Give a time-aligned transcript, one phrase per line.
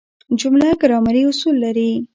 [0.39, 1.91] جمله ګرامري اصول لري.